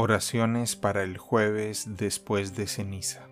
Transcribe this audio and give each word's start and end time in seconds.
Oraciones 0.00 0.76
para 0.76 1.02
el 1.02 1.18
jueves 1.18 1.96
después 1.96 2.54
de 2.54 2.68
ceniza. 2.68 3.28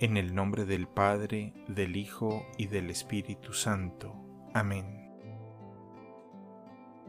En 0.00 0.16
el 0.16 0.34
nombre 0.34 0.64
del 0.64 0.88
Padre, 0.88 1.54
del 1.68 1.94
Hijo 1.94 2.44
y 2.58 2.66
del 2.66 2.90
Espíritu 2.90 3.52
Santo. 3.52 4.16
Amén. 4.52 5.12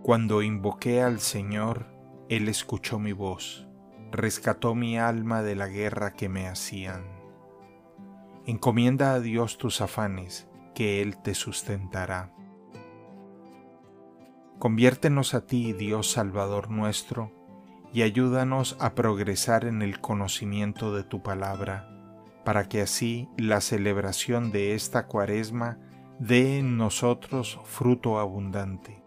Cuando 0.04 0.44
invoqué 0.44 1.02
al 1.02 1.22
Señor, 1.22 1.88
Él 2.30 2.48
escuchó 2.50 3.00
mi 3.00 3.14
voz, 3.14 3.68
rescató 4.12 4.76
mi 4.76 5.00
alma 5.00 5.42
de 5.42 5.56
la 5.56 5.68
guerra 5.68 6.14
que 6.14 6.30
me 6.30 6.48
hacían. 6.48 7.04
Encomienda 8.46 9.16
a 9.16 9.20
Dios 9.20 9.58
tus 9.58 9.82
afanes, 9.82 10.48
que 10.76 11.02
Él 11.02 11.18
te 11.18 11.34
sustentará. 11.34 12.32
Conviértenos 14.60 15.34
a 15.34 15.46
ti, 15.46 15.74
Dios 15.74 16.12
Salvador 16.12 16.72
nuestro, 16.72 17.32
y 17.94 18.04
ayúdanos 18.04 18.78
a 18.80 18.96
progresar 18.96 19.66
en 19.66 19.82
el 19.82 20.00
conocimiento 20.00 20.96
de 20.96 21.04
tu 21.04 21.22
palabra, 21.22 21.90
para 22.46 22.70
que 22.70 22.82
así 22.82 23.30
la 23.38 23.60
celebración 23.60 24.52
de 24.52 24.74
esta 24.74 25.08
cuaresma 25.08 25.78
dé 26.20 26.60
en 26.60 26.78
nosotros 26.78 27.60
fruto 27.66 28.18
abundante. 28.18 29.04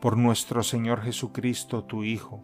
Por 0.00 0.16
nuestro 0.16 0.62
Señor 0.62 1.02
Jesucristo, 1.02 1.84
tu 1.84 2.02
Hijo, 2.02 2.42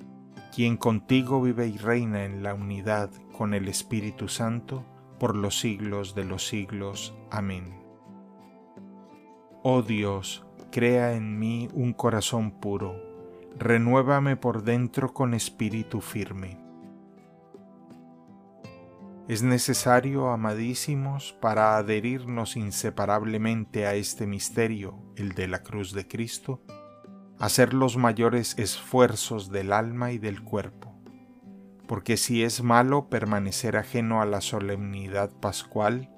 quien 0.55 0.77
contigo 0.77 1.43
vive 1.43 1.67
y 1.67 1.77
reina 1.77 2.25
en 2.25 2.43
la 2.43 2.55
unidad 2.55 3.11
con 3.37 3.55
el 3.55 3.69
Espíritu 3.69 4.29
Santo, 4.29 4.85
por 5.19 5.35
los 5.35 5.59
siglos 5.59 6.15
de 6.15 6.25
los 6.25 6.47
siglos. 6.47 7.15
Amén. 7.31 7.83
Oh 9.63 9.83
Dios, 9.83 10.46
crea 10.77 11.15
en 11.15 11.39
mí 11.39 11.71
un 11.73 11.95
corazón 11.95 12.51
puro, 12.51 13.03
renuévame 13.57 14.37
por 14.37 14.63
dentro 14.63 15.15
con 15.15 15.33
espíritu 15.33 16.03
firme. 16.03 16.59
Es 19.27 19.43
necesario, 19.43 20.29
amadísimos, 20.29 21.33
para 21.41 21.79
adherirnos 21.79 22.59
inseparablemente 22.59 23.87
a 23.87 23.95
este 23.95 24.27
misterio, 24.27 24.99
el 25.17 25.33
de 25.33 25.49
la 25.49 25.63
cruz 25.63 25.95
de 25.95 26.07
Cristo, 26.07 26.61
hacer 27.39 27.73
los 27.73 27.97
mayores 27.97 28.59
esfuerzos 28.59 29.51
del 29.51 29.73
alma 29.73 30.13
y 30.13 30.19
del 30.19 30.45
cuerpo, 30.45 30.95
porque 31.89 32.19
si 32.19 32.43
es 32.43 32.63
malo 32.63 33.09
permanecer 33.09 33.79
ajeno 33.79 34.21
a 34.21 34.27
la 34.27 34.43
solemnidad 34.43 35.31
pascual, 35.41 36.15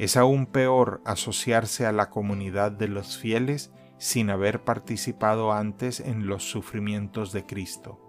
es 0.00 0.16
aún 0.16 0.46
peor 0.46 1.00
asociarse 1.04 1.86
a 1.86 1.92
la 1.92 2.10
comunidad 2.10 2.72
de 2.72 2.88
los 2.88 3.18
fieles 3.18 3.70
sin 3.98 4.30
haber 4.30 4.64
participado 4.64 5.52
antes 5.52 6.00
en 6.00 6.26
los 6.26 6.44
sufrimientos 6.44 7.32
de 7.32 7.46
Cristo. 7.46 8.00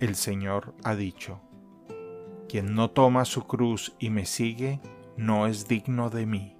El 0.00 0.14
Señor 0.14 0.74
ha 0.84 0.94
dicho, 0.94 1.40
Quien 2.48 2.74
no 2.74 2.90
toma 2.90 3.24
su 3.24 3.46
cruz 3.46 3.94
y 3.98 4.10
me 4.10 4.24
sigue, 4.24 4.80
no 5.16 5.46
es 5.46 5.68
digno 5.68 6.10
de 6.10 6.26
mí. 6.26 6.56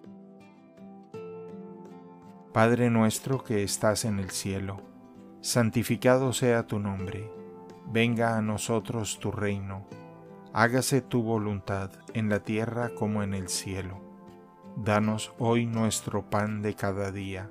Padre 2.52 2.91
nuestro 2.91 3.44
que 3.44 3.62
estás 3.62 4.05
en 4.05 4.19
el 4.19 4.30
cielo, 4.30 4.80
santificado 5.41 6.33
sea 6.33 6.66
tu 6.66 6.80
nombre, 6.80 7.30
venga 7.86 8.36
a 8.36 8.42
nosotros 8.42 9.20
tu 9.20 9.30
reino, 9.30 9.86
hágase 10.52 11.00
tu 11.00 11.22
voluntad 11.22 11.92
en 12.14 12.28
la 12.28 12.41
tierra 12.41 12.91
como 12.94 13.22
en 13.22 13.34
el 13.34 13.48
cielo. 13.48 14.00
Danos 14.77 15.33
hoy 15.39 15.66
nuestro 15.66 16.28
pan 16.28 16.62
de 16.62 16.74
cada 16.74 17.12
día. 17.12 17.50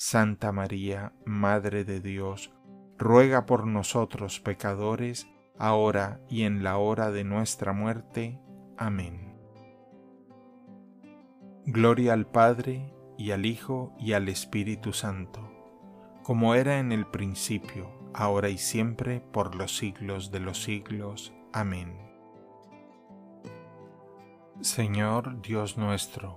Santa 0.00 0.52
María, 0.52 1.12
Madre 1.24 1.82
de 1.82 2.00
Dios, 2.00 2.52
ruega 2.98 3.46
por 3.46 3.66
nosotros 3.66 4.38
pecadores, 4.38 5.26
ahora 5.58 6.20
y 6.30 6.44
en 6.44 6.62
la 6.62 6.78
hora 6.78 7.10
de 7.10 7.24
nuestra 7.24 7.72
muerte. 7.72 8.40
Amén. 8.76 9.36
Gloria 11.66 12.12
al 12.12 12.28
Padre, 12.28 12.94
y 13.18 13.32
al 13.32 13.44
Hijo, 13.44 13.92
y 13.98 14.12
al 14.12 14.28
Espíritu 14.28 14.92
Santo, 14.92 15.50
como 16.22 16.54
era 16.54 16.78
en 16.78 16.92
el 16.92 17.04
principio, 17.04 17.90
ahora 18.14 18.50
y 18.50 18.58
siempre, 18.58 19.20
por 19.20 19.56
los 19.56 19.76
siglos 19.76 20.30
de 20.30 20.38
los 20.38 20.62
siglos. 20.62 21.34
Amén. 21.52 21.98
Señor 24.60 25.42
Dios 25.42 25.76
nuestro, 25.76 26.36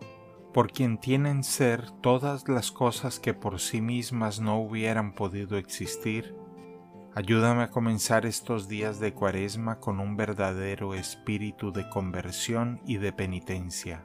por 0.54 0.72
quien 0.72 0.98
tienen 0.98 1.44
ser 1.44 1.90
todas 2.02 2.50
las 2.50 2.72
cosas 2.72 3.20
que 3.20 3.34
por 3.34 3.60
sí 3.60 3.82
mismas 3.82 4.42
no 4.42 4.60
hubieran 4.60 5.14
podido 5.14 5.58
existir, 5.58 6.36
ayúdame 7.16 7.64
a 7.64 7.70
comenzar 7.70 8.26
estos 8.26 8.68
días 8.68 9.00
de 9.00 9.14
cuaresma 9.14 9.80
con 9.80 10.00
un 10.00 10.18
verdadero 10.18 10.94
espíritu 10.94 11.72
de 11.72 11.88
conversión 11.90 12.82
y 12.86 12.98
de 12.98 13.14
penitencia, 13.14 14.04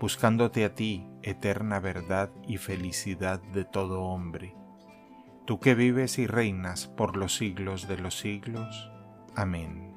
buscándote 0.00 0.64
a 0.64 0.74
ti, 0.74 1.06
eterna 1.22 1.80
verdad 1.80 2.30
y 2.46 2.56
felicidad 2.56 3.40
de 3.40 3.64
todo 3.64 4.02
hombre. 4.02 4.54
Tú 5.44 5.60
que 5.60 5.74
vives 5.74 6.18
y 6.18 6.26
reinas 6.26 6.86
por 6.86 7.16
los 7.16 7.34
siglos 7.34 7.88
de 7.88 7.98
los 7.98 8.18
siglos. 8.18 8.90
Amén. 9.34 9.94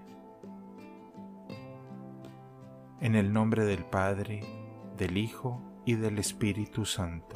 En 3.01 3.15
el 3.15 3.33
nombre 3.33 3.65
del 3.65 3.83
Padre, 3.83 4.60
del 5.01 5.17
Hijo 5.17 5.59
y 5.83 5.95
del 5.95 6.19
Espíritu 6.19 6.85
Santo. 6.85 7.35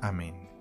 Amén. 0.00 0.53